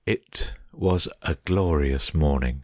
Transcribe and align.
It 0.07 0.55
was 0.73 1.07
a 1.21 1.35
glorious 1.45 2.11
morning. 2.15 2.59